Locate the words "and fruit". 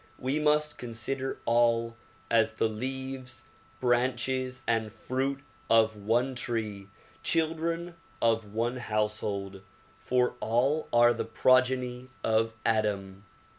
4.67-5.41